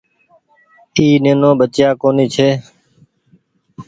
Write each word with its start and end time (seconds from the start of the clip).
اي 0.97 1.05
نينو 1.23 1.49
ٻچئيآ 1.59 1.89
ڪونيٚ 2.01 2.31
ڇي۔ 2.35 2.49